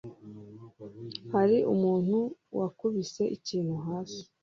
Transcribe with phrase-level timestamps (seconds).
[1.33, 2.17] hari umuntu
[2.59, 4.23] wakubise ikintu hasi